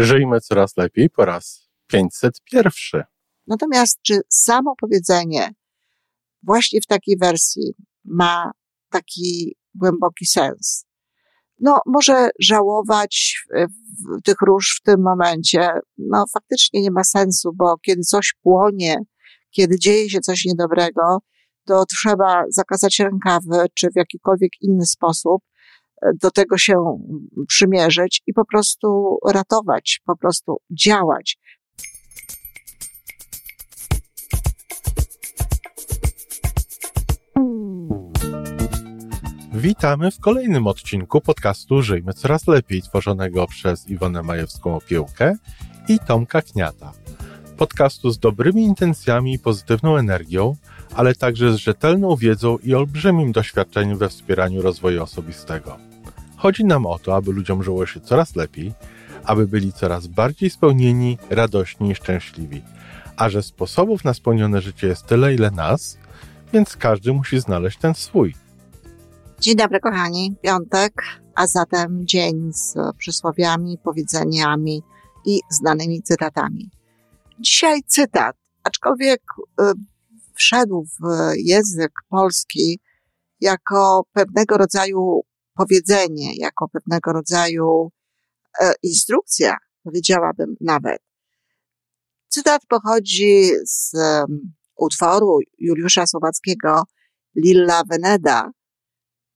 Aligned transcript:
Żyjmy 0.00 0.40
coraz 0.40 0.76
lepiej 0.76 1.10
po 1.10 1.24
raz 1.24 1.68
501. 1.86 3.02
Natomiast 3.46 3.98
czy 4.02 4.20
samo 4.28 4.74
powiedzenie 4.80 5.50
właśnie 6.42 6.80
w 6.80 6.86
takiej 6.86 7.16
wersji 7.20 7.74
ma 8.04 8.50
taki 8.90 9.56
głęboki 9.74 10.26
sens? 10.26 10.86
No, 11.60 11.80
może 11.86 12.30
żałować 12.40 13.44
tych 14.24 14.36
róż 14.46 14.78
w 14.80 14.82
tym 14.82 15.02
momencie, 15.02 15.68
no 15.98 16.24
faktycznie 16.32 16.82
nie 16.82 16.90
ma 16.90 17.04
sensu, 17.04 17.50
bo 17.54 17.76
kiedy 17.78 18.02
coś 18.02 18.34
płonie, 18.42 18.96
kiedy 19.50 19.78
dzieje 19.78 20.10
się 20.10 20.20
coś 20.20 20.44
niedobrego, 20.44 21.18
to 21.64 21.84
trzeba 21.84 22.44
zakazać 22.48 22.98
rękawy, 22.98 23.66
czy 23.74 23.88
w 23.90 23.96
jakikolwiek 23.96 24.52
inny 24.60 24.86
sposób 24.86 25.42
do 26.22 26.30
tego 26.30 26.58
się 26.58 26.98
przymierzyć 27.48 28.22
i 28.26 28.32
po 28.32 28.44
prostu 28.44 29.18
ratować, 29.32 30.00
po 30.06 30.16
prostu 30.16 30.56
działać. 30.70 31.38
Witamy 39.52 40.10
w 40.10 40.20
kolejnym 40.20 40.66
odcinku 40.66 41.20
podcastu 41.20 41.82
Żyjmy 41.82 42.12
Coraz 42.12 42.46
Lepiej, 42.48 42.82
tworzonego 42.82 43.46
przez 43.46 43.88
Iwonę 43.88 44.22
Majewską 44.22 44.76
Opiełkę 44.76 45.36
i 45.88 45.98
Tomka 45.98 46.42
Kniata. 46.42 46.92
Podcastu 47.56 48.10
z 48.10 48.18
dobrymi 48.18 48.62
intencjami 48.62 49.34
i 49.34 49.38
pozytywną 49.38 49.96
energią, 49.96 50.56
ale 50.94 51.14
także 51.14 51.52
z 51.52 51.56
rzetelną 51.56 52.16
wiedzą 52.16 52.58
i 52.58 52.74
olbrzymim 52.74 53.32
doświadczeniem 53.32 53.98
we 53.98 54.08
wspieraniu 54.08 54.62
rozwoju 54.62 55.02
osobistego. 55.02 55.76
Chodzi 56.36 56.64
nam 56.64 56.86
o 56.86 56.98
to, 56.98 57.16
aby 57.16 57.32
ludziom 57.32 57.62
żyło 57.62 57.86
się 57.86 58.00
coraz 58.00 58.36
lepiej, 58.36 58.72
aby 59.24 59.46
byli 59.46 59.72
coraz 59.72 60.06
bardziej 60.06 60.50
spełnieni, 60.50 61.18
radośni 61.30 61.90
i 61.90 61.94
szczęśliwi. 61.94 62.62
A 63.16 63.28
że 63.28 63.42
sposobów 63.42 64.04
na 64.04 64.14
spełnione 64.14 64.60
życie 64.60 64.86
jest 64.86 65.06
tyle, 65.06 65.34
ile 65.34 65.50
nas, 65.50 65.98
więc 66.52 66.76
każdy 66.76 67.12
musi 67.12 67.40
znaleźć 67.40 67.78
ten 67.78 67.94
swój. 67.94 68.34
Dzień 69.40 69.56
dobry, 69.56 69.80
kochani. 69.80 70.36
Piątek, 70.42 70.92
a 71.34 71.46
zatem 71.46 72.06
dzień 72.06 72.52
z 72.52 72.74
przysłowiami, 72.98 73.78
powiedzeniami 73.84 74.82
i 75.24 75.40
znanymi 75.50 76.02
cytatami. 76.02 76.70
Dzisiaj 77.40 77.80
cytat, 77.86 78.36
aczkolwiek 78.64 79.22
y, 79.60 79.64
wszedł 80.38 80.84
w 80.84 81.32
język 81.36 81.92
polski 82.08 82.80
jako 83.40 84.02
pewnego 84.12 84.56
rodzaju 84.56 85.20
powiedzenie, 85.54 86.36
jako 86.36 86.68
pewnego 86.68 87.12
rodzaju 87.12 87.90
e, 88.60 88.72
instrukcja, 88.82 89.56
powiedziałabym 89.82 90.54
nawet. 90.60 91.02
Cytat 92.28 92.62
pochodzi 92.68 93.50
z 93.64 93.92
utworu 94.76 95.38
Juliusza 95.58 96.06
Słowackiego 96.06 96.82
Lilla 97.36 97.82
Veneda, 97.90 98.50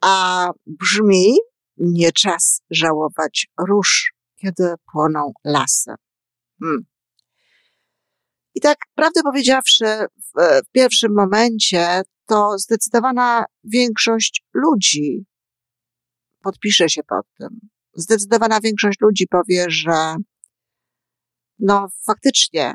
a 0.00 0.48
brzmi 0.66 1.36
nie 1.76 2.12
czas 2.12 2.62
żałować 2.70 3.46
róż, 3.68 4.12
kiedy 4.36 4.74
płoną 4.92 5.32
lasy. 5.44 5.94
Hmm. 6.60 6.91
I 8.54 8.60
tak, 8.60 8.78
prawdę 8.94 9.22
powiedziawszy, 9.22 9.84
w, 10.16 10.62
w 10.68 10.70
pierwszym 10.72 11.14
momencie 11.14 12.02
to 12.26 12.58
zdecydowana 12.58 13.44
większość 13.64 14.44
ludzi 14.54 15.26
podpisze 16.42 16.88
się 16.88 17.02
pod 17.02 17.26
tym. 17.38 17.60
Zdecydowana 17.94 18.60
większość 18.60 19.00
ludzi 19.00 19.26
powie, 19.30 19.66
że 19.68 20.14
no 21.58 21.88
faktycznie 22.06 22.74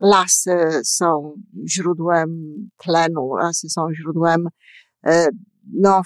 lasy 0.00 0.56
są 0.84 1.34
źródłem 1.68 2.28
tlenu, 2.76 3.34
lasy 3.34 3.68
są 3.68 3.86
źródłem 3.94 4.48
e, 5.06 5.28
no, 5.72 6.02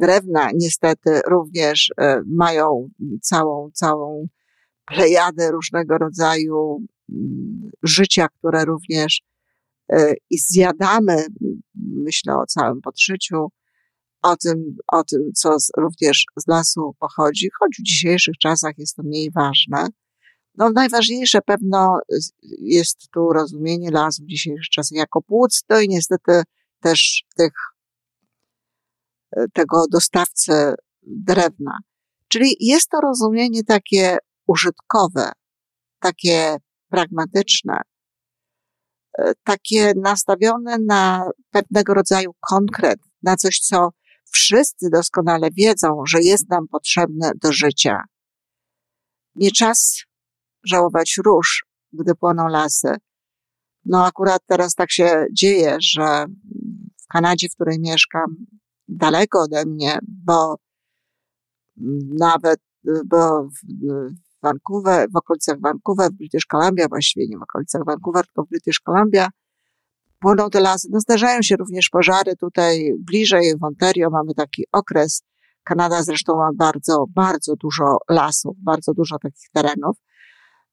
drewna 0.00 0.50
niestety 0.54 1.20
również 1.26 1.92
e, 2.00 2.22
mają 2.36 2.88
całą, 3.22 3.70
całą 3.74 4.26
plejadę 4.86 5.50
różnego 5.50 5.98
rodzaju 5.98 6.80
życia, 7.82 8.28
które 8.28 8.64
również 8.64 9.22
e, 9.92 10.14
i 10.30 10.38
zjadamy, 10.38 11.26
myślę 11.74 12.34
o 12.34 12.46
całym 12.46 12.80
podszyciu, 12.80 13.48
o 14.22 14.36
tym, 14.36 14.76
o 14.92 15.04
tym, 15.04 15.20
co 15.34 15.56
również 15.76 16.24
z 16.36 16.48
lasu 16.48 16.94
pochodzi, 16.98 17.48
choć 17.60 17.76
w 17.78 17.82
dzisiejszych 17.82 18.34
czasach 18.38 18.72
jest 18.78 18.96
to 18.96 19.02
mniej 19.02 19.30
ważne. 19.30 19.88
No, 20.54 20.70
najważniejsze 20.70 21.40
pewno 21.40 21.98
jest 22.58 23.10
tu 23.14 23.32
rozumienie 23.32 23.90
lasu 23.90 24.22
w 24.22 24.26
dzisiejszych 24.26 24.68
czasach 24.70 24.98
jako 24.98 25.22
płuc, 25.22 25.64
no 25.68 25.80
i 25.80 25.88
niestety 25.88 26.42
też 26.80 27.24
tych 27.36 27.52
tego 29.52 29.84
dostawcy 29.92 30.74
drewna. 31.02 31.78
Czyli 32.28 32.56
jest 32.60 32.88
to 32.88 33.00
rozumienie 33.00 33.64
takie 33.64 34.16
użytkowe, 34.46 35.32
takie 36.00 36.56
pragmatyczne, 36.90 37.80
e, 39.18 39.32
takie 39.44 39.92
nastawione 39.96 40.78
na 40.78 41.30
pewnego 41.50 41.94
rodzaju 41.94 42.30
konkret, 42.40 43.00
na 43.22 43.36
coś, 43.36 43.58
co 43.58 43.88
wszyscy 44.32 44.90
doskonale 44.90 45.48
wiedzą, 45.50 46.02
że 46.06 46.22
jest 46.22 46.48
nam 46.48 46.68
potrzebne 46.68 47.32
do 47.42 47.52
życia. 47.52 48.02
Nie 49.34 49.50
czas 49.50 50.04
żałować 50.64 51.16
róż, 51.24 51.64
gdy 51.92 52.14
płoną 52.14 52.48
lasy. 52.48 52.96
No 53.84 54.04
akurat 54.06 54.42
teraz 54.46 54.74
tak 54.74 54.92
się 54.92 55.26
dzieje, 55.32 55.76
że 55.80 56.26
w 57.02 57.06
Kanadzie, 57.12 57.48
w 57.48 57.54
której 57.54 57.80
mieszkam, 57.80 58.36
daleko 58.88 59.40
ode 59.42 59.66
mnie, 59.66 59.98
bo 60.02 60.56
nawet 62.18 62.60
bo 63.06 63.48
Vancouver, 64.42 65.08
w 65.12 65.16
okolicach 65.16 65.60
Vancouver, 65.60 66.10
w 66.10 66.16
British 66.16 66.46
Columbia, 66.46 66.88
właściwie 66.88 67.26
nie 67.28 67.38
w 67.38 67.42
okolicach 67.42 67.82
Vancouver, 67.86 68.26
tylko 68.26 68.44
w 68.44 68.48
British 68.48 68.80
Columbia, 68.80 69.28
płoną 70.20 70.50
te 70.50 70.60
lasy. 70.60 70.88
No 70.90 71.00
zdarzają 71.00 71.42
się 71.42 71.56
również 71.56 71.88
pożary 71.88 72.36
tutaj 72.36 72.92
bliżej 72.98 73.54
w 73.58 73.64
Ontario, 73.64 74.10
mamy 74.10 74.34
taki 74.34 74.64
okres. 74.72 75.22
Kanada 75.64 76.02
zresztą 76.02 76.36
ma 76.36 76.50
bardzo, 76.54 77.04
bardzo 77.14 77.56
dużo 77.56 77.98
lasów, 78.10 78.56
bardzo 78.58 78.94
dużo 78.94 79.18
takich 79.18 79.48
terenów. 79.52 79.96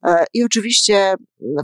E, 0.06 0.26
I 0.34 0.44
oczywiście 0.44 1.16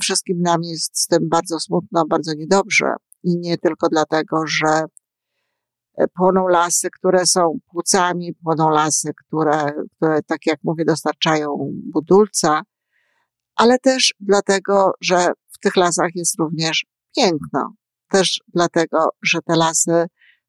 wszystkim 0.01 0.41
nam 0.41 0.63
jest 0.63 1.01
z 1.01 1.07
tym 1.07 1.29
bardzo 1.29 1.59
smutno, 1.59 2.05
bardzo 2.09 2.33
niedobrze. 2.33 2.93
I 3.23 3.37
nie 3.37 3.57
tylko 3.57 3.89
dlatego, 3.89 4.37
że 4.47 4.85
płoną 6.13 6.47
lasy, 6.47 6.89
które 6.89 7.25
są 7.25 7.59
płucami, 7.71 8.33
płoną 8.43 8.69
lasy, 8.69 9.11
które, 9.25 9.71
które, 9.95 10.21
tak 10.27 10.45
jak 10.45 10.59
mówię, 10.63 10.85
dostarczają 10.85 11.71
budulca, 11.93 12.61
ale 13.55 13.79
też 13.79 14.13
dlatego, 14.19 14.91
że 15.01 15.31
w 15.51 15.59
tych 15.59 15.75
lasach 15.75 16.09
jest 16.15 16.39
również 16.39 16.85
piękno. 17.15 17.73
Też 18.09 18.39
dlatego, 18.53 19.09
że 19.23 19.39
te 19.41 19.55
lasy 19.55 20.05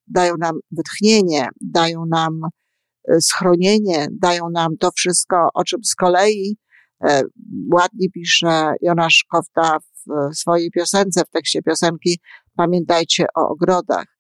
dają 0.06 0.34
nam 0.37 0.59
wytchnienie, 0.71 1.49
dają 1.61 2.06
nam 2.06 2.41
e, 3.09 3.21
schronienie, 3.21 4.06
dają 4.12 4.50
nam 4.50 4.76
to 4.76 4.91
wszystko, 4.97 5.49
o 5.55 5.65
czym 5.65 5.84
z 5.84 5.94
kolei 5.94 6.56
e, 7.05 7.22
ładnie 7.72 8.11
pisze 8.11 8.75
Jonasz 8.81 9.25
Kofta 9.32 9.78
w 9.78 10.37
swojej 10.37 10.71
piosence, 10.71 11.25
w 11.25 11.31
tekście 11.31 11.62
piosenki 11.62 12.19
Pamiętajcie 12.56 13.26
o 13.37 13.49
ogrodach 13.49 14.14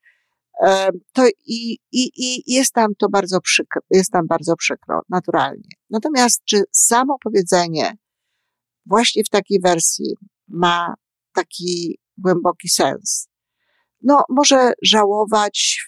to 1.12 1.26
i, 1.46 1.78
i, 1.92 2.10
i 2.16 2.54
jest 2.54 2.72
tam 2.72 2.94
to 2.98 3.08
bardzo 3.08 3.40
przykro, 3.40 3.82
jest 3.90 4.10
tam 4.10 4.26
bardzo 4.26 4.56
przykro, 4.56 5.00
naturalnie. 5.08 5.68
Natomiast 5.90 6.42
czy 6.44 6.62
samo 6.70 7.16
powiedzenie 7.24 7.96
właśnie 8.86 9.24
w 9.24 9.28
takiej 9.28 9.60
wersji 9.60 10.14
ma 10.48 10.94
taki 11.34 11.98
głęboki 12.18 12.68
sens? 12.68 13.28
No, 14.02 14.22
może 14.28 14.72
żałować 14.82 15.86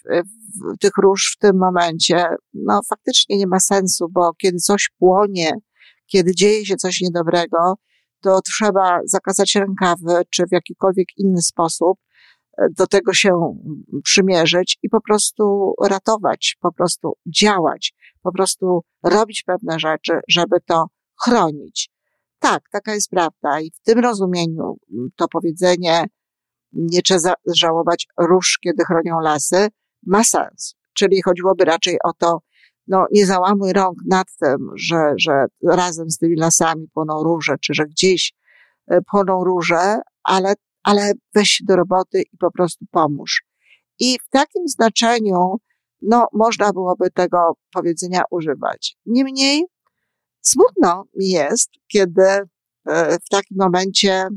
tych 0.79 0.91
róż 1.01 1.35
w 1.35 1.39
tym 1.39 1.57
momencie, 1.57 2.25
no 2.53 2.81
faktycznie 2.89 3.37
nie 3.37 3.47
ma 3.47 3.59
sensu, 3.59 4.05
bo 4.11 4.33
kiedy 4.33 4.57
coś 4.57 4.89
płonie, 4.99 5.51
kiedy 6.07 6.35
dzieje 6.35 6.65
się 6.65 6.75
coś 6.75 7.01
niedobrego, 7.01 7.75
to 8.21 8.39
trzeba 8.41 8.99
zakazać 9.05 9.55
rękawy, 9.55 10.21
czy 10.29 10.43
w 10.43 10.51
jakikolwiek 10.51 11.07
inny 11.17 11.41
sposób 11.41 11.99
do 12.77 12.87
tego 12.87 13.13
się 13.13 13.57
przymierzyć 14.03 14.77
i 14.83 14.89
po 14.89 15.01
prostu 15.01 15.73
ratować, 15.83 16.57
po 16.59 16.71
prostu 16.71 17.13
działać, 17.25 17.93
po 18.21 18.31
prostu 18.31 18.81
robić 19.03 19.43
pewne 19.43 19.79
rzeczy, 19.79 20.19
żeby 20.27 20.57
to 20.65 20.85
chronić. 21.23 21.89
Tak, 22.39 22.61
taka 22.71 22.93
jest 22.93 23.09
prawda 23.09 23.59
i 23.61 23.71
w 23.71 23.79
tym 23.79 23.99
rozumieniu 23.99 24.77
to 25.15 25.27
powiedzenie 25.27 26.05
nie 26.73 27.01
trzeba 27.01 27.33
żałować 27.55 28.07
róż, 28.19 28.59
kiedy 28.63 28.83
chronią 28.85 29.19
lasy, 29.19 29.67
ma 30.05 30.23
sens. 30.23 30.75
Czyli 30.93 31.21
chodziłoby 31.21 31.65
raczej 31.65 31.97
o 32.03 32.13
to, 32.13 32.41
no, 32.87 33.05
nie 33.11 33.25
załamuj 33.25 33.73
rąk 33.73 33.97
nad 34.09 34.27
tym, 34.39 34.69
że, 34.75 35.13
że 35.17 35.45
razem 35.63 36.09
z 36.09 36.17
tymi 36.17 36.35
lasami 36.35 36.87
płoną 36.93 37.23
róże, 37.23 37.55
czy 37.61 37.73
że 37.73 37.85
gdzieś 37.85 38.33
e, 38.87 39.01
płoną 39.01 39.43
róże, 39.43 39.99
ale, 40.23 40.53
ale 40.87 41.11
weź 41.35 41.49
się 41.49 41.63
do 41.67 41.75
roboty 41.75 42.21
i 42.33 42.37
po 42.37 42.51
prostu 42.51 42.85
pomóż. 42.91 43.43
I 43.99 44.19
w 44.19 44.29
takim 44.29 44.67
znaczeniu, 44.67 45.55
no, 46.01 46.27
można 46.33 46.73
byłoby 46.73 47.11
tego 47.11 47.57
powiedzenia 47.73 48.21
używać. 48.31 48.97
Niemniej, 49.05 49.65
smutno 50.41 51.03
mi 51.15 51.29
jest, 51.29 51.69
kiedy 51.87 52.23
e, 52.23 52.47
w 53.25 53.29
takim 53.29 53.57
momencie, 53.59 54.27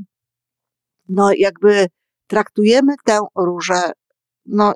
no, 1.08 1.30
jakby 1.38 1.86
traktujemy 2.26 2.94
tę 3.04 3.20
różę, 3.36 3.92
no, 4.46 4.72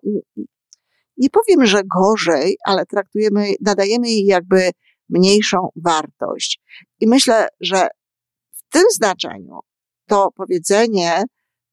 nie 1.17 1.31
powiem, 1.31 1.67
że 1.67 1.83
gorzej, 1.85 2.57
ale 2.67 2.87
traktujemy, 2.87 3.55
nadajemy 3.61 4.09
jej 4.09 4.25
jakby 4.25 4.71
mniejszą 5.09 5.69
wartość. 5.77 6.61
I 7.01 7.07
myślę, 7.07 7.49
że 7.61 7.89
w 8.53 8.63
tym 8.73 8.85
znaczeniu 8.95 9.61
to 10.07 10.31
powiedzenie, 10.37 11.25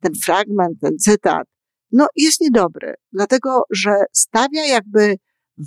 ten 0.01 0.13
fragment, 0.25 0.79
ten 0.81 0.97
cytat, 0.97 1.47
no 1.91 2.07
jest 2.15 2.41
niedobry, 2.41 2.93
dlatego 3.13 3.63
że 3.71 3.91
stawia 4.13 4.65
jakby 4.65 5.15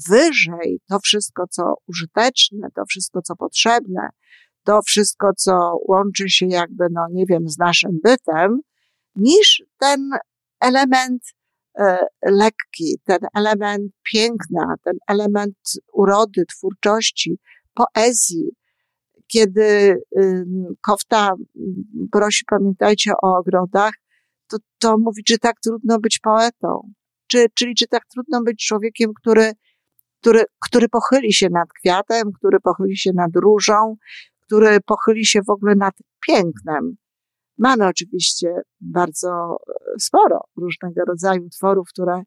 wyżej 0.08 0.80
to 0.88 0.98
wszystko, 0.98 1.44
co 1.50 1.74
użyteczne, 1.88 2.68
to 2.74 2.82
wszystko, 2.88 3.22
co 3.22 3.36
potrzebne, 3.36 4.08
to 4.64 4.82
wszystko, 4.82 5.30
co 5.36 5.76
łączy 5.88 6.28
się 6.28 6.46
jakby, 6.46 6.84
no 6.90 7.06
nie 7.12 7.26
wiem, 7.26 7.48
z 7.48 7.58
naszym 7.58 7.90
bytem, 8.02 8.60
niż 9.16 9.62
ten 9.78 10.10
element 10.60 11.22
e, 11.78 11.98
lekki, 12.22 12.98
ten 13.04 13.18
element 13.34 13.92
piękna, 14.12 14.74
ten 14.84 14.94
element 15.08 15.56
urody, 15.92 16.44
twórczości, 16.46 17.38
poezji. 17.74 18.50
Kiedy 19.26 19.96
Kofta 20.86 21.32
prosi, 22.12 22.44
pamiętajcie 22.50 23.12
o 23.22 23.36
ogrodach, 23.36 23.92
to, 24.54 24.58
to 24.78 24.98
mówi, 24.98 25.24
czy 25.24 25.38
tak 25.38 25.60
trudno 25.60 25.98
być 25.98 26.18
poetą, 26.18 26.92
czy, 27.26 27.46
czyli 27.54 27.74
czy 27.74 27.86
tak 27.86 28.02
trudno 28.06 28.42
być 28.42 28.66
człowiekiem, 28.66 29.10
który, 29.20 29.52
który, 30.20 30.44
który 30.60 30.88
pochyli 30.88 31.32
się 31.32 31.48
nad 31.50 31.68
kwiatem, 31.80 32.32
który 32.32 32.60
pochyli 32.60 32.96
się 32.96 33.10
nad 33.14 33.30
różą, 33.36 33.96
który 34.40 34.80
pochyli 34.80 35.26
się 35.26 35.40
w 35.42 35.50
ogóle 35.50 35.74
nad 35.74 35.94
pięknem. 36.26 36.96
Mamy 37.58 37.86
oczywiście 37.86 38.48
bardzo 38.80 39.56
e, 39.68 40.00
sporo 40.00 40.40
różnego 40.56 41.04
rodzaju 41.04 41.44
utworów, 41.46 41.88
które, 41.88 42.22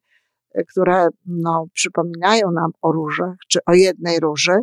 e, 0.54 0.64
które 0.64 1.08
no, 1.26 1.66
przypominają 1.74 2.52
nam 2.52 2.72
o 2.82 2.92
różach, 2.92 3.36
czy 3.48 3.60
o 3.66 3.74
jednej 3.74 4.20
róży, 4.20 4.58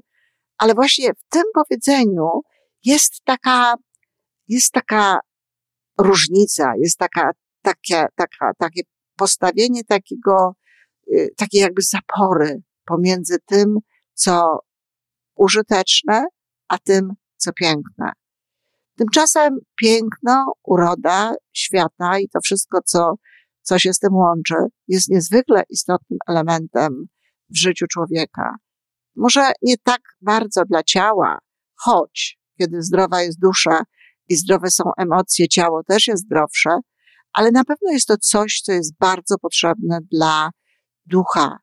ale 0.58 0.75
właśnie 0.75 1.12
w 1.14 1.28
tym 1.28 1.43
powiedzeniu 1.55 2.28
jest 2.84 3.25
taka, 3.25 3.75
jest 4.49 4.72
taka 4.72 5.20
różnica, 5.99 6.72
jest 6.76 6.99
taka, 6.99 7.31
takie, 7.64 8.06
taka, 8.14 8.52
takie 8.58 8.82
postawienie 9.16 9.84
takiego, 9.84 10.56
e, 11.14 11.28
takiej 11.37 11.61
jakby 11.61 11.82
zapory 11.82 12.62
pomiędzy 12.84 13.38
tym, 13.46 13.78
co 14.14 14.58
użyteczne, 15.34 16.26
a 16.69 16.78
tym, 16.78 17.12
co 17.37 17.52
piękne. 17.52 18.12
Tymczasem 18.96 19.58
piękno, 19.81 20.52
uroda 20.62 21.34
świata 21.52 22.19
i 22.19 22.28
to 22.28 22.40
wszystko, 22.40 22.81
co, 22.84 23.14
co 23.62 23.78
się 23.78 23.93
z 23.93 23.99
tym 23.99 24.14
łączy, 24.14 24.55
jest 24.88 25.08
niezwykle 25.08 25.62
istotnym 25.69 26.19
elementem 26.28 27.06
w 27.50 27.58
życiu 27.58 27.87
człowieka. 27.87 28.55
Może 29.16 29.52
nie 29.62 29.78
tak 29.78 30.00
bardzo 30.20 30.64
dla 30.64 30.82
ciała, 30.82 31.38
choć 31.75 32.38
kiedy 32.58 32.82
zdrowa 32.82 33.22
jest 33.22 33.40
dusza 33.40 33.82
i 34.28 34.37
zdrowe 34.37 34.70
są 34.70 34.84
emocje, 34.99 35.49
ciało 35.49 35.84
też 35.84 36.06
jest 36.06 36.25
zdrowsze, 36.25 36.70
ale 37.35 37.51
na 37.51 37.65
pewno 37.65 37.93
jest 37.93 38.07
to 38.07 38.17
coś, 38.17 38.61
co 38.61 38.73
jest 38.73 38.99
bardzo 38.99 39.39
potrzebne 39.39 39.99
dla 40.13 40.51
ducha, 41.07 41.59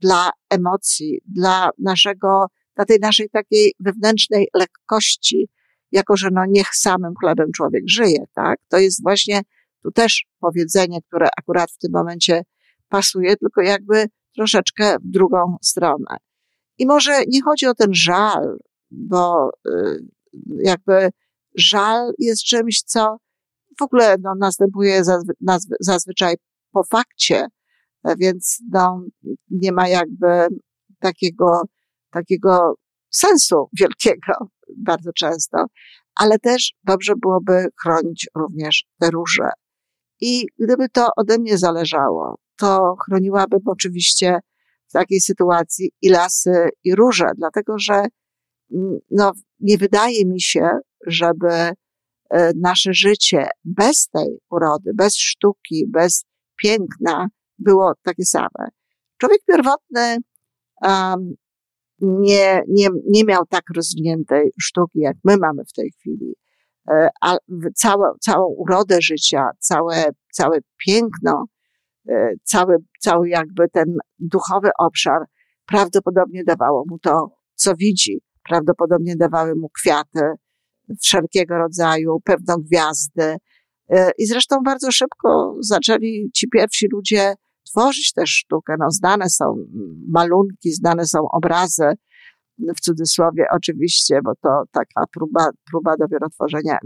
dla 0.00 0.30
emocji, 0.50 1.20
dla 1.24 1.70
naszego, 1.78 2.46
dla 2.76 2.84
tej 2.84 2.98
naszej 3.00 3.30
takiej 3.30 3.74
wewnętrznej 3.80 4.48
lekkości, 4.54 5.48
jako 5.92 6.16
że 6.16 6.28
no 6.32 6.42
niech 6.48 6.68
samym 6.74 7.14
chlebem 7.20 7.52
człowiek 7.52 7.82
żyje, 7.88 8.24
tak? 8.34 8.58
To 8.68 8.78
jest 8.78 9.02
właśnie 9.02 9.40
tu 9.82 9.90
też 9.90 10.26
powiedzenie, 10.40 10.98
które 11.08 11.28
akurat 11.38 11.70
w 11.70 11.78
tym 11.78 11.90
momencie 11.92 12.42
pasuje, 12.88 13.36
tylko 13.36 13.62
jakby 13.62 14.06
troszeczkę 14.36 14.96
w 14.98 15.10
drugą 15.10 15.56
stronę. 15.62 16.16
I 16.78 16.86
może 16.86 17.22
nie 17.28 17.42
chodzi 17.42 17.66
o 17.66 17.74
ten 17.74 17.94
żal, 17.94 18.58
bo 18.90 19.50
y, 19.68 20.06
jakby 20.62 21.10
żal 21.54 22.12
jest 22.18 22.42
czymś, 22.42 22.82
co 22.82 23.16
w 23.78 23.82
ogóle 23.82 24.16
no, 24.22 24.34
następuje 24.40 25.04
zazwy, 25.04 25.32
zazwyczaj 25.80 26.34
po 26.72 26.84
fakcie, 26.84 27.46
więc 28.18 28.62
no, 28.72 29.04
nie 29.50 29.72
ma 29.72 29.88
jakby 29.88 30.46
takiego, 31.00 31.62
takiego 32.10 32.74
sensu 33.10 33.68
wielkiego 33.80 34.32
bardzo 34.86 35.12
często, 35.12 35.64
ale 36.14 36.38
też 36.38 36.72
dobrze 36.84 37.12
byłoby 37.16 37.66
chronić 37.82 38.28
również 38.36 38.84
te 39.00 39.10
róże. 39.10 39.48
I 40.20 40.46
gdyby 40.58 40.88
to 40.88 41.08
ode 41.16 41.38
mnie 41.38 41.58
zależało, 41.58 42.38
to 42.56 42.96
chroniłabym 43.04 43.60
oczywiście 43.64 44.38
w 44.88 44.92
takiej 44.92 45.20
sytuacji 45.20 45.90
i 46.02 46.08
lasy, 46.08 46.68
i 46.84 46.94
róże, 46.94 47.26
dlatego 47.36 47.78
że 47.78 47.94
mm, 48.74 48.98
no, 49.10 49.32
nie 49.60 49.78
wydaje 49.78 50.26
mi 50.26 50.40
się, 50.40 50.70
żeby 51.06 51.48
e, 51.48 51.74
nasze 52.56 52.94
życie 52.94 53.48
bez 53.64 54.08
tej 54.08 54.38
urody, 54.50 54.90
bez 54.94 55.16
sztuki, 55.16 55.86
bez 55.88 56.24
piękna 56.56 57.28
było 57.58 57.92
takie 58.02 58.24
same. 58.24 58.68
Człowiek 59.18 59.40
pierwotny 59.46 60.16
um, 60.82 61.34
nie, 62.00 62.62
nie, 62.68 62.88
nie 63.08 63.24
miał 63.24 63.46
tak 63.46 63.62
rozwiniętej 63.76 64.50
sztuki, 64.60 64.98
jak 64.98 65.16
my 65.24 65.36
mamy 65.36 65.64
w 65.64 65.72
tej 65.72 65.90
chwili. 65.90 66.34
E, 66.90 67.08
a 67.22 67.36
całe, 67.74 68.12
całą 68.20 68.46
urodę 68.46 68.98
życia, 69.02 69.48
całe, 69.58 70.04
całe 70.32 70.58
piękno, 70.86 71.44
e, 72.08 72.32
cały, 72.42 72.76
cały 73.00 73.28
jakby 73.28 73.68
ten 73.68 73.96
duchowy 74.18 74.70
obszar 74.78 75.22
prawdopodobnie 75.66 76.44
dawało 76.44 76.84
mu 76.90 76.98
to, 76.98 77.30
co 77.54 77.74
widzi. 77.74 78.20
Prawdopodobnie 78.48 79.16
dawały 79.16 79.54
mu 79.54 79.68
kwiaty 79.68 80.20
wszelkiego 81.02 81.58
rodzaju, 81.58 82.20
pewną 82.24 82.54
gwiazdy. 82.56 83.36
E, 83.88 84.10
I 84.18 84.26
zresztą 84.26 84.56
bardzo 84.64 84.92
szybko 84.92 85.56
zaczęli 85.60 86.30
ci 86.34 86.48
pierwsi 86.48 86.86
ludzie 86.92 87.34
tworzyć 87.64 88.12
też 88.12 88.30
sztukę. 88.30 88.74
No, 88.78 88.90
znane 88.90 89.30
są 89.30 89.56
malunki, 90.08 90.72
znane 90.72 91.06
są 91.06 91.18
obrazy, 91.32 91.92
w 92.76 92.80
cudzysłowie 92.80 93.44
oczywiście, 93.50 94.20
bo 94.24 94.32
to 94.42 94.62
taka 94.72 95.06
próba, 95.12 95.50
próba 95.70 95.96
dopiero 95.96 96.28
tworzenia 96.28 96.78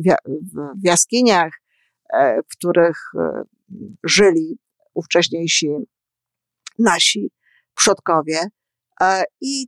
w 0.83 0.85
jaskiniach, 0.85 1.53
e, 2.13 2.43
w 2.43 2.57
których 2.57 2.97
e, 3.19 3.43
żyli 4.05 4.59
ówcześniejsi 4.95 5.69
nasi 6.79 7.31
przodkowie. 7.75 8.39
I 9.41 9.67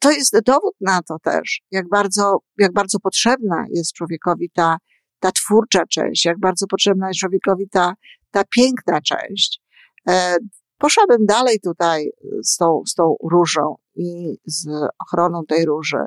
to 0.00 0.10
jest 0.10 0.40
dowód 0.46 0.74
na 0.80 1.02
to 1.02 1.18
też, 1.18 1.60
jak 1.70 1.88
bardzo, 1.88 2.38
jak 2.58 2.72
bardzo 2.72 3.00
potrzebna 3.00 3.64
jest 3.70 3.92
człowiekowi 3.92 4.50
ta, 4.54 4.76
ta 5.20 5.32
twórcza 5.32 5.86
część, 5.86 6.24
jak 6.24 6.40
bardzo 6.40 6.66
potrzebna 6.66 7.08
jest 7.08 7.20
człowiekowi 7.20 7.68
ta, 7.68 7.94
ta 8.30 8.42
piękna 8.56 9.00
część. 9.00 9.60
E, 10.08 10.36
poszłabym 10.78 11.26
dalej 11.26 11.60
tutaj 11.60 12.10
z 12.44 12.56
tą, 12.56 12.82
z 12.86 12.94
tą 12.94 13.16
różą 13.30 13.74
i 13.96 14.36
z 14.46 14.68
ochroną 14.98 15.42
tej 15.48 15.64
róży. 15.64 16.04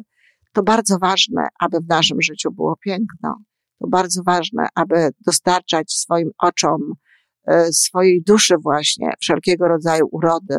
To 0.54 0.64
bardzo 0.64 0.98
ważne, 0.98 1.48
aby 1.60 1.78
w 1.80 1.88
naszym 1.90 2.22
życiu 2.22 2.52
było 2.52 2.76
piękno. 2.76 3.38
To 3.80 3.88
bardzo 3.88 4.24
ważne, 4.24 4.68
aby 4.76 5.10
dostarczać 5.26 5.92
swoim 5.92 6.30
oczom, 6.42 6.82
e, 7.48 7.74
swojej 7.74 8.24
duszy 8.24 8.56
właśnie 8.64 9.14
wszelkiego 9.22 9.68
rodzaju 9.68 10.08
urody. 10.12 10.58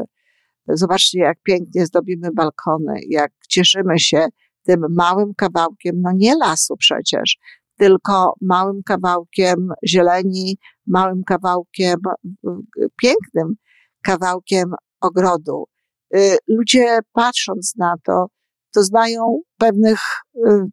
Zobaczcie, 0.68 1.18
jak 1.18 1.38
pięknie 1.42 1.86
zdobimy 1.86 2.28
balkony, 2.34 3.00
jak 3.08 3.32
cieszymy 3.48 3.98
się 3.98 4.26
tym 4.62 4.80
małym 4.90 5.34
kawałkiem, 5.34 5.94
no 6.00 6.10
nie 6.14 6.34
lasu 6.36 6.76
przecież, 6.76 7.38
tylko 7.78 8.34
małym 8.40 8.82
kawałkiem 8.82 9.68
zieleni, 9.88 10.58
małym 10.86 11.24
kawałkiem 11.24 11.96
pięknym 13.02 13.54
kawałkiem 14.02 14.74
ogrodu. 15.00 15.64
Y, 16.16 16.36
ludzie 16.48 16.98
patrząc 17.12 17.76
na 17.76 17.94
to, 18.04 18.26
to 18.74 18.82
znają 18.82 19.40
pewnych 19.58 20.00
y, 20.36 20.64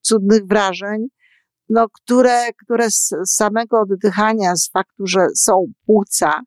cudnych 0.00 0.46
wrażeń, 0.46 1.06
no, 1.68 1.86
które, 1.92 2.52
które 2.52 2.90
z 2.90 3.10
samego 3.24 3.80
oddychania, 3.80 4.56
z 4.56 4.70
faktu, 4.70 5.06
że 5.06 5.26
są 5.36 5.64
płuca, 5.86 6.40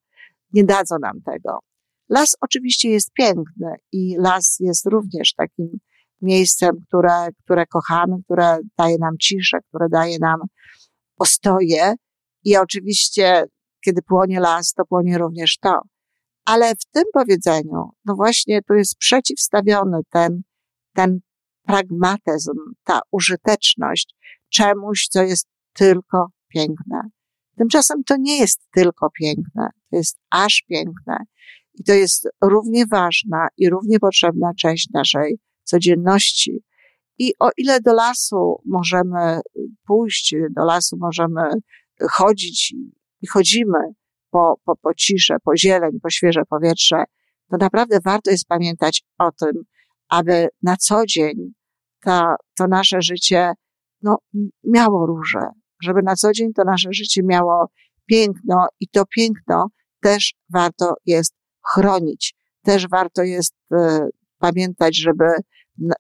nie 0.54 0.64
dadzą 0.64 0.96
nam 1.02 1.22
tego. 1.22 1.60
Las 2.10 2.36
oczywiście 2.42 2.90
jest 2.90 3.12
piękny 3.14 3.76
i 3.92 4.16
las 4.20 4.58
jest 4.60 4.86
również 4.86 5.34
takim 5.34 5.78
miejscem, 6.22 6.76
które, 6.88 7.28
które 7.44 7.66
kochamy, 7.66 8.16
które 8.26 8.58
daje 8.78 8.98
nam 9.00 9.18
ciszę, 9.22 9.58
które 9.70 9.88
daje 9.92 10.18
nam 10.20 10.40
postoje. 11.16 11.94
I 12.44 12.58
oczywiście, 12.58 13.44
kiedy 13.86 14.02
płonie 14.02 14.40
las, 14.40 14.74
to 14.74 14.86
płonie 14.86 15.18
również 15.18 15.58
to. 15.58 15.82
Ale 16.46 16.76
w 16.76 16.86
tym 16.92 17.04
powiedzeniu, 17.14 17.90
no 18.06 18.16
właśnie 18.16 18.62
tu 18.62 18.74
jest 18.74 18.96
przeciwstawiony 18.98 20.00
ten, 20.10 20.42
ten 20.94 21.20
pragmatyzm, 21.64 22.58
ta 22.84 23.00
użyteczność 23.12 24.16
czemuś, 24.50 25.08
co 25.08 25.24
jest 25.24 25.48
tylko 25.74 26.28
piękne. 26.48 27.02
Tymczasem 27.58 28.04
to 28.04 28.16
nie 28.20 28.38
jest 28.38 28.62
tylko 28.72 29.10
piękne, 29.20 29.70
to 29.90 29.98
jest 29.98 30.20
aż 30.30 30.64
piękne. 30.70 31.18
I 31.78 31.84
to 31.84 31.94
jest 31.94 32.30
równie 32.42 32.86
ważna 32.86 33.48
i 33.58 33.70
równie 33.70 34.00
potrzebna 34.00 34.52
część 34.60 34.90
naszej 34.94 35.40
codzienności. 35.64 36.64
I 37.18 37.34
o 37.40 37.50
ile 37.58 37.82
do 37.82 37.94
lasu 37.94 38.62
możemy 38.66 39.40
pójść, 39.88 40.36
do 40.56 40.66
lasu 40.66 40.98
możemy 41.00 41.42
chodzić 42.12 42.74
i 43.22 43.28
chodzimy 43.28 43.80
po, 44.30 44.56
po, 44.66 44.76
po 44.76 44.94
ciszę, 44.94 45.36
po 45.44 45.58
zieleń, 45.58 46.00
po 46.04 46.10
świeże 46.10 46.42
powietrze, 46.50 47.04
to 47.50 47.58
naprawdę 47.58 48.00
warto 48.06 48.32
jest 48.32 48.48
pamiętać 48.48 49.04
o 49.18 49.32
tym, 49.32 49.52
aby 50.10 50.48
na 50.62 50.78
co 50.78 51.06
dzień 51.06 51.54
ta, 52.02 52.36
to 52.58 52.68
nasze 52.68 53.02
życie 53.02 53.54
no, 54.02 54.18
miało 54.64 55.06
róże, 55.06 55.50
żeby 55.84 56.02
na 56.04 56.16
co 56.16 56.32
dzień 56.32 56.54
to 56.54 56.64
nasze 56.64 56.90
życie 56.92 57.22
miało 57.24 57.70
piękno 58.06 58.68
i 58.80 58.88
to 58.88 59.06
piękno 59.06 59.68
też 60.02 60.34
warto 60.54 60.94
jest 61.06 61.34
chronić. 61.74 62.36
Też 62.64 62.88
warto 62.88 63.24
jest 63.24 63.56
e, 63.72 64.08
pamiętać, 64.40 64.98
żeby, 64.98 65.26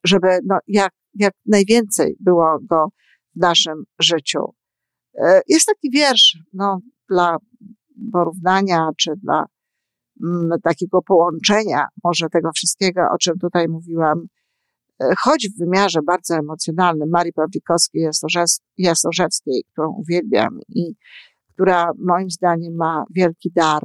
żeby 0.03 0.27
no, 0.45 0.57
jak, 0.67 0.91
jak 1.13 1.33
najwięcej 1.45 2.15
było 2.19 2.57
go 2.61 2.87
w 3.35 3.39
naszym 3.39 3.83
życiu. 3.99 4.39
E, 5.19 5.41
jest 5.47 5.65
taki 5.65 5.91
wiersz, 5.91 6.37
no, 6.53 6.79
dla 7.09 7.37
porównania, 8.13 8.89
czy 8.97 9.11
dla 9.23 9.45
m, 10.23 10.45
mm, 10.45 10.61
takiego 10.63 11.01
połączenia 11.01 11.87
może 12.03 12.29
tego 12.29 12.51
wszystkiego, 12.55 13.01
o 13.13 13.17
czym 13.17 13.39
tutaj 13.39 13.67
mówiłam, 13.67 14.25
e, 15.01 15.13
choć 15.19 15.49
w 15.49 15.59
wymiarze 15.59 15.99
bardzo 16.01 16.35
emocjonalnym 16.35 17.09
Marii 17.09 17.33
Pawlikowskiej 17.33 18.09
Jasorzewskiej, 18.77 19.63
którą 19.71 19.89
uwielbiam 19.89 20.59
i 20.69 20.95
która 21.53 21.91
moim 21.99 22.29
zdaniem 22.29 22.75
ma 22.75 23.05
wielki 23.15 23.51
dar 23.55 23.83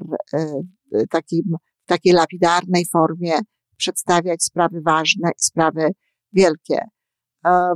takim 1.11 1.57
w 1.85 1.87
takiej 1.87 2.13
lapidarnej 2.13 2.87
formie 2.93 3.33
przedstawiać 3.77 4.45
sprawy 4.45 4.81
ważne 4.81 5.31
i 5.31 5.43
sprawy 5.43 5.91
wielkie. 6.33 6.79
E, 7.45 7.75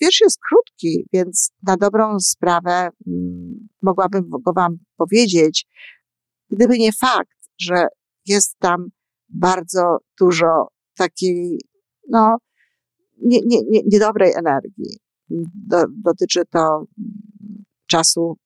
wiersz 0.00 0.20
jest 0.20 0.38
krótki, 0.48 1.04
więc 1.12 1.50
na 1.62 1.76
dobrą 1.76 2.20
sprawę 2.20 2.88
mm, 3.06 3.68
mogłabym 3.82 4.30
go 4.30 4.52
Wam 4.52 4.78
powiedzieć, 4.96 5.66
gdyby 6.50 6.78
nie 6.78 6.92
fakt, 6.92 7.38
że 7.60 7.86
jest 8.26 8.58
tam 8.58 8.88
bardzo 9.28 9.98
dużo 10.20 10.68
takiej, 10.96 11.60
no, 12.08 12.36
nie, 13.22 13.40
nie, 13.46 13.58
nie, 13.70 13.80
niedobrej 13.92 14.32
energii. 14.32 14.98
Do, 15.54 15.84
dotyczy 16.04 16.42
to 16.50 16.84
czasu 17.86 18.36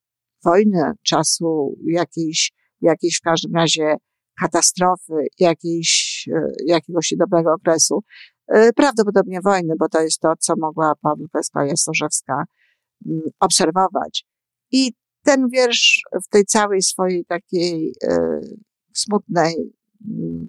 wojny, 0.45 0.93
czasu 1.03 1.77
jakiejś, 1.87 2.53
jakiejś 2.81 3.19
w 3.19 3.23
każdym 3.23 3.55
razie 3.55 3.97
katastrofy, 4.41 5.27
jakiejś, 5.39 6.25
e, 6.33 6.53
jakiegoś 6.67 7.15
dobrego 7.19 7.53
okresu. 7.53 8.03
E, 8.49 8.73
prawdopodobnie 8.73 9.41
wojny, 9.41 9.75
bo 9.79 9.89
to 9.89 10.01
jest 10.01 10.21
to, 10.21 10.33
co 10.39 10.55
mogła 10.59 10.93
Pawłowska 11.03 11.67
Jastorzewska 11.67 12.45
mm, 13.07 13.23
obserwować. 13.41 14.25
I 14.73 14.93
ten 15.25 15.49
wiersz 15.49 16.03
w 16.27 16.29
tej 16.29 16.45
całej 16.45 16.83
swojej 16.83 17.25
takiej 17.25 17.95
e, 18.09 18.41
smutnej, 18.95 19.57
mm, 20.09 20.47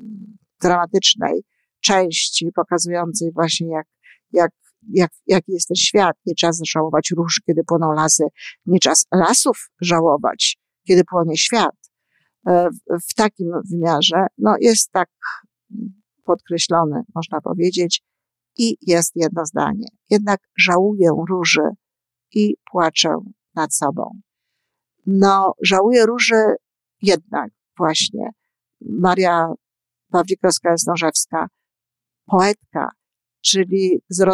dramatycznej 0.62 1.43
części, 1.81 2.51
pokazującej 2.55 3.31
właśnie 3.33 3.67
jak, 3.67 3.88
jak, 4.31 4.51
jak, 4.89 5.12
jaki 5.27 5.51
jest 5.51 5.67
ten 5.67 5.75
świat. 5.75 6.17
Nie 6.25 6.36
czas 6.36 6.62
żałować 6.67 7.12
róż, 7.17 7.41
kiedy 7.45 7.63
płoną 7.63 7.91
lasy. 7.91 8.24
Nie 8.65 8.79
czas 8.79 9.05
lasów 9.13 9.69
żałować, 9.81 10.57
kiedy 10.88 11.03
płonie 11.03 11.38
świat. 11.38 11.80
E, 12.48 12.69
w 13.10 13.13
takim 13.13 13.51
wymiarze, 13.71 14.25
no 14.38 14.55
jest 14.60 14.91
tak 14.91 15.10
podkreślony, 16.24 17.01
można 17.15 17.41
powiedzieć, 17.41 18.03
i 18.57 18.77
jest 18.81 19.12
jedno 19.15 19.45
zdanie. 19.45 19.88
Jednak 20.10 20.39
żałuję 20.57 21.10
róży 21.29 21.69
i 22.33 22.55
płaczę 22.71 23.15
nad 23.55 23.75
sobą. 23.75 24.19
No, 25.05 25.53
żałuję 25.63 26.05
róży 26.05 26.55
jednak 27.01 27.51
właśnie. 27.77 28.29
Maria 28.81 29.53
Pawlikowska-Jasnorzewska, 30.13 31.45
poetka, 32.25 32.89
czyli 33.41 34.01
z, 34.10 34.25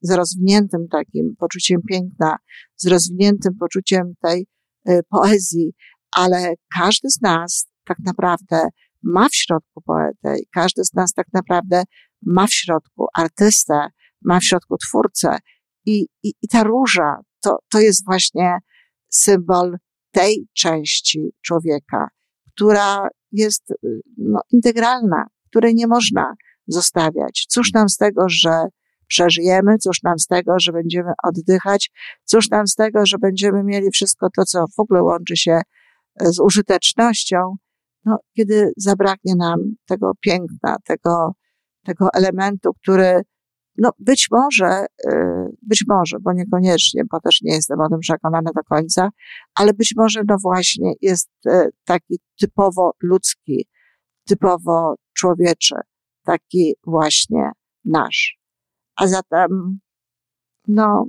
z 0.00 0.10
rozwiniętym 0.10 0.88
takim 0.88 1.36
poczuciem 1.38 1.80
piękna, 1.88 2.36
z 2.76 2.86
rozwiniętym 2.86 3.56
poczuciem 3.60 4.14
tej 4.22 4.46
y, 4.88 5.00
poezji, 5.08 5.72
ale 6.12 6.54
każdy 6.74 7.10
z 7.10 7.20
nas 7.20 7.68
tak 7.84 7.98
naprawdę 8.04 8.68
ma 9.02 9.28
w 9.28 9.34
środku 9.34 9.82
poetę 9.86 10.38
i 10.38 10.46
każdy 10.54 10.84
z 10.84 10.94
nas 10.94 11.12
tak 11.12 11.26
naprawdę 11.32 11.82
ma 12.22 12.46
w 12.46 12.52
środku 12.52 13.06
artystę, 13.16 13.88
ma 14.22 14.40
w 14.40 14.44
środku 14.44 14.76
twórcę. 14.76 15.38
I, 15.86 16.06
i, 16.22 16.32
i 16.42 16.48
ta 16.48 16.62
róża 16.62 17.20
to, 17.40 17.58
to 17.70 17.80
jest 17.80 18.04
właśnie 18.04 18.58
symbol 19.08 19.76
tej 20.10 20.48
części 20.52 21.30
człowieka, 21.42 22.08
która 22.54 23.08
jest 23.32 23.72
no, 24.16 24.40
integralna, 24.52 25.26
której 25.50 25.74
nie 25.74 25.86
można 25.86 26.34
zostawiać. 26.66 27.46
Cóż 27.48 27.72
nam 27.72 27.88
z 27.88 27.96
tego, 27.96 28.28
że 28.28 28.50
przeżyjemy, 29.06 29.78
cóż 29.78 30.02
nam 30.02 30.18
z 30.18 30.26
tego, 30.26 30.54
że 30.60 30.72
będziemy 30.72 31.12
oddychać, 31.24 31.90
cóż 32.24 32.50
nam 32.50 32.66
z 32.66 32.74
tego, 32.74 33.06
że 33.06 33.18
będziemy 33.18 33.64
mieli 33.64 33.90
wszystko 33.90 34.28
to, 34.36 34.44
co 34.44 34.64
w 34.76 34.80
ogóle 34.80 35.02
łączy 35.02 35.36
się 35.36 35.60
z 36.20 36.40
użytecznością, 36.40 37.56
no, 38.04 38.18
kiedy 38.36 38.72
zabraknie 38.76 39.34
nam 39.36 39.58
tego 39.86 40.12
piękna, 40.20 40.76
tego, 40.84 41.32
tego 41.84 42.08
elementu, 42.14 42.70
który 42.82 43.22
no 43.78 43.90
być 43.98 44.28
może, 44.30 44.86
y, 45.06 45.10
być 45.62 45.84
może, 45.88 46.16
bo 46.20 46.32
niekoniecznie, 46.32 47.02
bo 47.10 47.20
też 47.20 47.42
nie 47.42 47.54
jestem 47.54 47.80
o 47.80 47.88
tym 47.88 47.98
przekonana 47.98 48.50
do 48.54 48.62
końca, 48.62 49.08
ale 49.54 49.74
być 49.74 49.94
może 49.96 50.22
no 50.28 50.36
właśnie 50.42 50.92
jest 51.00 51.30
y, 51.46 51.70
taki 51.84 52.18
typowo 52.40 52.92
ludzki, 53.02 53.68
typowo 54.26 54.94
człowieczy, 55.12 55.74
taki 56.24 56.74
właśnie 56.86 57.50
nasz. 57.84 58.38
A 58.96 59.06
zatem, 59.06 59.78
no, 60.68 61.06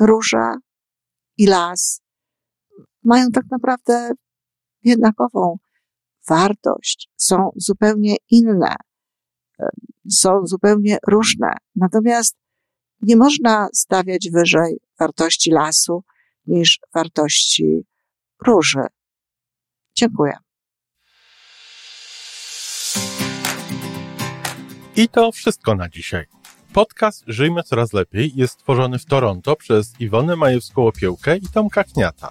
róża 0.00 0.54
i 1.38 1.46
las 1.46 2.02
mają 3.04 3.30
tak 3.30 3.44
naprawdę 3.50 4.12
jednakową 4.84 5.58
wartość, 6.28 7.08
są 7.16 7.50
zupełnie 7.56 8.16
inne, 8.30 8.74
są 10.10 10.46
zupełnie 10.46 10.98
różne. 11.06 11.52
Natomiast 11.76 12.36
nie 13.02 13.16
można 13.16 13.68
stawiać 13.74 14.30
wyżej 14.30 14.80
wartości 14.98 15.50
lasu 15.50 16.04
niż 16.46 16.80
wartości 16.94 17.86
róży. 18.46 18.86
Dziękuję. 19.94 20.32
I 24.96 25.08
to 25.08 25.32
wszystko 25.32 25.74
na 25.74 25.88
dzisiaj. 25.88 26.26
Podcast 26.72 27.24
Żyjmy 27.26 27.62
Coraz 27.62 27.92
Lepiej 27.92 28.32
jest 28.34 28.54
stworzony 28.54 28.98
w 28.98 29.04
Toronto 29.04 29.56
przez 29.56 30.00
Iwonę 30.00 30.34
Majewską-Opiełkę 30.36 31.38
i 31.42 31.48
Tomka 31.54 31.84
Kniata. 31.84 32.30